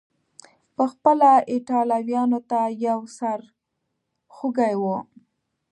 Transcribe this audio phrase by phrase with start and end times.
[0.75, 3.39] پخپله ایټالویانو ته یو سر
[4.35, 4.83] خوږی و.